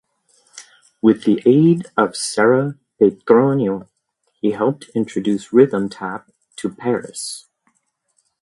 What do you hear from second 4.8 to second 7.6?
introduce rhythm tap to Paris.